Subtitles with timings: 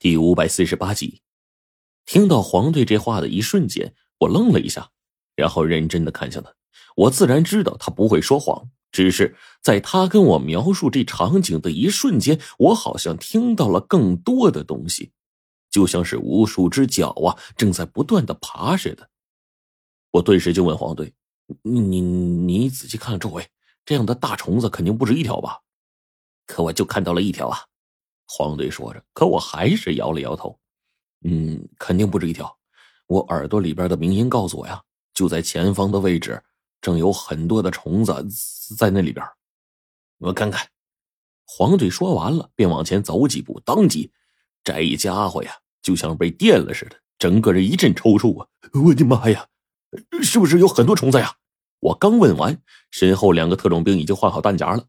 [0.00, 1.22] 第五百四十八集，
[2.06, 4.90] 听到黄队这话的一瞬间，我愣了一下，
[5.34, 6.54] 然后认真的看向他。
[6.94, 15.10] 我自然知道他不会说谎，只是在他跟我描述这场景的一瞬间，我好像听到了更多的东西，
[15.68, 19.10] 就像是无数只脚啊正在不断的爬似的。
[20.12, 21.12] 我顿时就问黄队
[21.62, 23.48] ：“你你你仔细看看周围，
[23.84, 25.58] 这样的大虫子肯定不止一条吧？”
[26.46, 27.64] 可我就看到了一条啊。
[28.28, 30.56] 黄队说着，可我还是摇了摇头。
[31.24, 32.56] 嗯，肯定不止一条。
[33.06, 34.80] 我耳朵里边的鸣音告诉我呀，
[35.14, 36.40] 就在前方的位置，
[36.80, 38.12] 正有很多的虫子
[38.76, 39.24] 在那里边。
[40.18, 40.68] 我看看。
[41.50, 44.12] 黄队说完了，便往前走几步，当即，
[44.62, 48.46] 这家伙呀，就像被电了似的，整个人一阵抽搐啊！
[48.74, 49.48] 我的妈呀，
[50.22, 51.34] 是不是有很多虫子呀？
[51.80, 52.60] 我刚问完，
[52.90, 54.84] 身后两个特种兵已经换好弹夹了，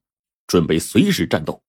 [0.45, 1.63] 准备随时战斗。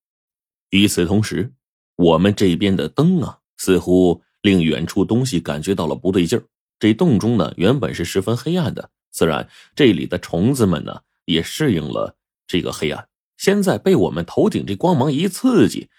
[0.70, 1.54] 与此同时。
[2.00, 6.42] 我们这边的灯啊，似乎令远处东西感觉到了不对劲儿。
[6.78, 12.16] 这洞中呢，原本是十分黑暗的，自然这里的虫子们呢，也适应了
[12.46, 13.06] 这个黑暗。
[13.36, 15.90] 现在被我们头顶这光芒一刺激，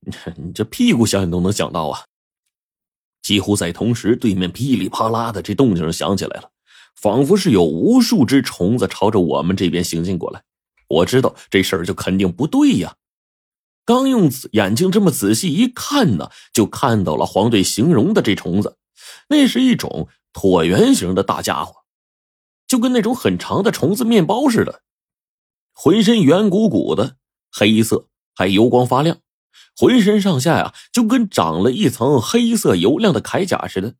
[0.38, 2.06] 你这屁股想想都能想到啊！
[3.20, 6.50] 几乎在同时，对面噼里啪啦的这动静响起来了，
[6.96, 10.42] 仿佛是有无数只虫子朝着我们这边行进过来。
[10.88, 12.94] 我知道这事儿就肯定不对呀。
[13.84, 18.78] 刚用眼睛这么仔细一看呢，就看到了黄队形容的这虫子，
[19.28, 21.84] 那是一种椭圆形的大家伙，
[22.66, 24.80] 就跟那种很长的虫子面包似的，
[25.74, 27.16] 浑身圆鼓鼓的，
[27.52, 29.18] 黑色还油光发亮，
[29.76, 33.94] 浑身上下呀就跟长了一层黑色油亮的铠甲似的，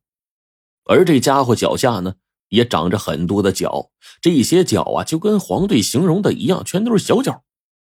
[0.85, 2.15] 而这家伙脚下呢
[2.49, 7.43] 也长着很多的脚，这些脚啊就跟黄队形容的一样，全都是小脚。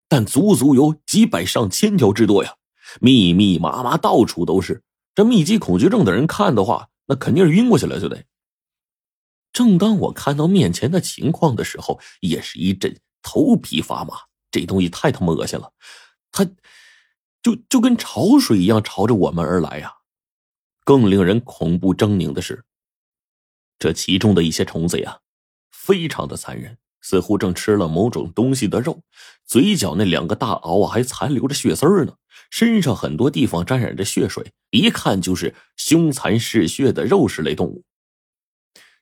[0.09, 2.55] 但足足有几百上千条之多呀，
[2.99, 4.83] 密密麻麻，到处都是。
[5.15, 8.25] 这密集恐惧症的人看的话，那肯定是晕过去了，就得。
[9.53, 14.15] 正当我看到面前的情况的时候，也是一阵头皮发麻。
[14.51, 15.71] 这东西太他妈恶心了，
[16.31, 16.43] 它
[17.43, 19.93] 就就跟潮水一样朝着我们而来呀！
[20.83, 22.63] 更令人恐怖狰狞的是，
[23.77, 25.19] 这其中的一些虫子呀，
[25.71, 26.77] 非常的残忍。
[27.01, 29.01] 似乎正吃了某种东西的肉，
[29.45, 32.13] 嘴角那两个大螯啊还残留着血丝儿呢，
[32.49, 37.83] 身上很多地方沾染着血水，一看就是凶残嗜血的肉食类动物。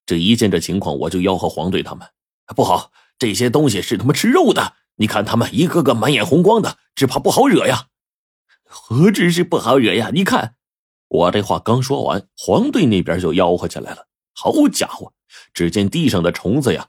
[0.06, 2.08] 这一见这情况，我就吆喝黄队他们
[2.56, 4.74] 不好，这些东西是他妈吃肉的！
[5.00, 7.88] 你看他们一个个满眼红光的，只怕不好惹呀！
[8.64, 10.10] 何止是不好惹呀？
[10.14, 10.56] 你看，
[11.08, 14.08] 我这话刚说完，黄队那边就吆喝起来了。
[14.34, 15.14] 好家伙，
[15.54, 16.88] 只见地上的虫子呀！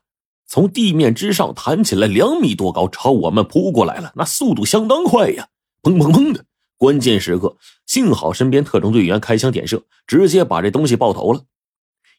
[0.49, 4.11] 从地面之上弹起来两米多高，朝我们扑过来了。
[4.15, 5.49] 那速度相当快呀，
[5.83, 6.43] 砰砰砰的。
[6.75, 7.55] 关键时刻，
[7.85, 11.43] 幸好身边特种队员开枪点射，直接把这东西爆头了。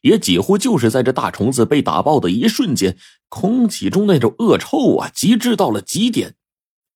[0.01, 2.97] 也几乎就是在这大虫子被打爆的一瞬间，
[3.27, 6.35] 空气中那种恶臭啊，极致到了极点，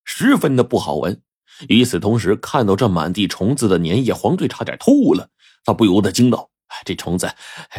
[0.06, 1.22] 十分的不好闻。
[1.68, 5.28] 与此同时，看到这满地虫子的粘液，黄队差点吐了，
[5.66, 6.50] 他不由得惊道。
[6.84, 7.32] 这虫子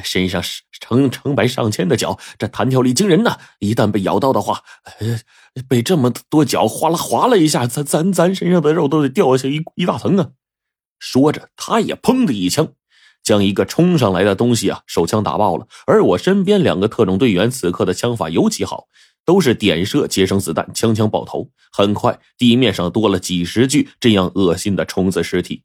[0.02, 0.42] 身上
[0.80, 3.38] 成成百上千的脚，这弹跳力惊人呐！
[3.58, 4.62] 一旦被咬到的话，
[4.98, 5.20] 呃，
[5.68, 10.30] 被这么多脚哗啦划了一下，咱咱咱身上的肉都得掉下一一大层啊！
[10.98, 12.72] 说着，他也砰的一枪，
[13.22, 15.66] 将一个冲上来的东西啊手枪打爆了。
[15.86, 18.86] 而我身边两个特种队员此刻的枪法尤其好，
[19.24, 21.50] 都是点射节省子弹，枪枪爆头。
[21.70, 25.62] 很快，地面上多了几十具这样恶心的虫子尸体。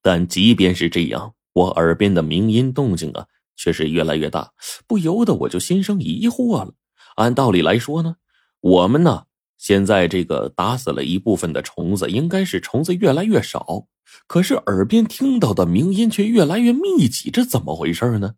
[0.00, 1.34] 但即便是这样。
[1.56, 4.52] 我耳边的鸣音动静啊，却是越来越大，
[4.86, 6.74] 不由得我就心生疑惑了。
[7.14, 8.16] 按道理来说呢，
[8.60, 9.24] 我们呢
[9.56, 13.86] 现在这个打死了一部分的虫子，应该是虫子越来越少，
[14.26, 18.34] 可是耳边听到的鸣音却越来越密集，这怎么回事呢？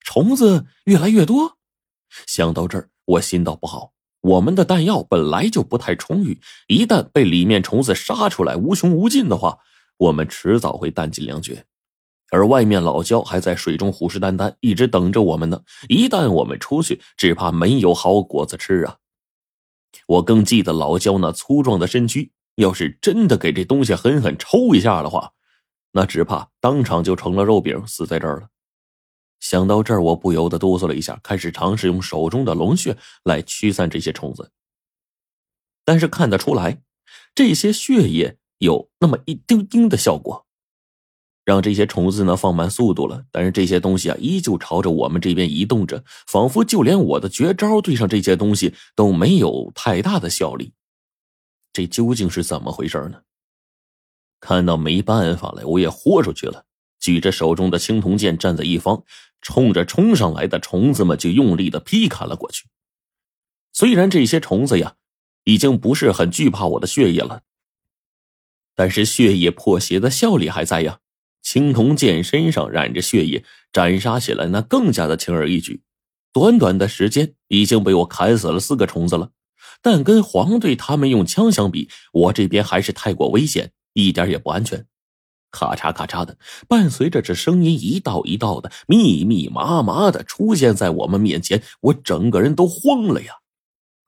[0.00, 1.56] 虫子越来越多。
[2.26, 6.38] 想到这儿，我心道不好，我们的弹药本来就不太充裕，
[6.68, 9.60] 一旦被里面虫子杀出来无穷无尽的话，
[9.96, 11.64] 我们迟早会弹尽粮绝。
[12.34, 15.62] 而外面老焦还在水中虎视眈眈，一直等着我们呢。
[15.88, 18.96] 一旦我们出去，只怕没有好果子吃啊！
[20.08, 25.30] 我更记得老焦那粗壮的身躯，要是真的给这东西狠狠抽一下的话，
[25.92, 28.48] 那只怕当场就成了肉饼，死在这儿了。
[29.38, 34.50] 想到这儿，我不由得哆嗦了一下，开始尝试用手中的龙血来驱散这些虫子。
[35.84, 36.82] 但是看得出来，
[37.32, 40.44] 这些血液有那么一丁丁的效果。
[41.44, 50.72] 让这些虫子呢放慢速度了，但是这些东西啊依旧朝着我们这边移动着，仿佛就连我的绝招对上这些东西都没有太大的效力。
[51.72, 53.20] 这究竟是怎么回事呢？
[54.40, 56.64] 看到没办法了，我也豁出去了，
[57.00, 59.04] 举着手中的青铜剑站在一方，
[59.40, 62.66] 冲着冲上来的虫子们就用力的劈砍了过去。
[63.72, 64.94] 虽然这些虫子呀，
[65.44, 67.42] 已经不是很惧怕我的血液了，
[68.74, 71.00] 但是血液破邪的效力还在呀。
[71.44, 75.82] 青铜剑身上染着血液，斩杀起来那更加的轻而易举。
[76.32, 79.30] 短短的时间，已经被我砍死了四个虫子了。
[79.82, 84.86] 但跟黄队他们用枪相比，我这边还是太过危险，一点也不安全。
[85.50, 86.36] 咔嚓咔嚓的，
[86.66, 93.34] 伴随着这声音一道一道的、密密麻麻的出现在我们面前，我整个人都慌了呀！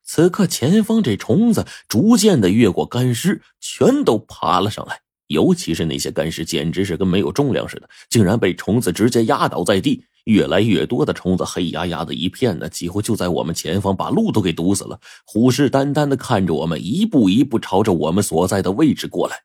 [0.02, 5.02] 此刻前方这虫子逐渐的越过干尸，全都爬了上来。
[5.28, 10.04] 尤其是那些干尸，简直是跟没有重量似的，竟然被虫子直接压倒在地。
[10.24, 15.00] 越来越多的虫子，黑压压的一片呢，几乎就在我们前方，把路都给堵死了。
[15.24, 19.44] 虎视眈眈的看着我们，一步一步朝着我们所在的位置过来。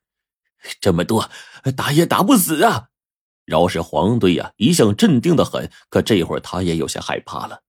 [0.79, 1.29] 这么多，
[1.75, 2.87] 打也打不死啊！
[3.45, 7.61] 饶是黄队呀，一向镇定的很，可这会儿他也有些害怕了。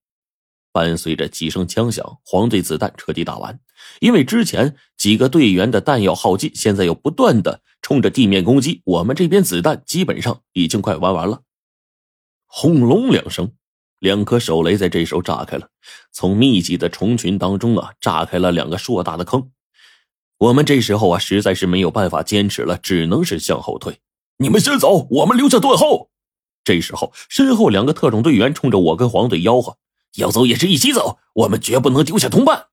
[0.73, 3.61] 伴随着几声枪响，黄队子弹彻底打完。
[4.01, 11.43] 因为之前几个队员的弹药耗尽，现在又不断的冲着地面攻击，我们这边子弹基本上已经快玩完了。
[12.47, 13.53] 轰隆两声，
[13.99, 15.69] 两颗手雷在这时候炸开了，
[16.13, 19.51] 从密集的虫群当中啊炸开了两个硕大的坑。
[20.39, 24.01] 我们这时候啊实在是没有办法坚持了，只能是向后退。
[24.39, 26.11] 你们先走，我们留下断后。
[26.65, 29.77] 这时候，身后两个特种队员冲着我跟黄队吆喝。
[30.17, 32.67] 要走也是一起走，我们绝不能丢下同伴。